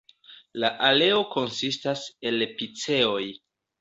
La 0.61 0.69
aleo 0.87 1.21
konsistas 1.35 2.07
el 2.31 2.47
piceoj. 2.63 3.25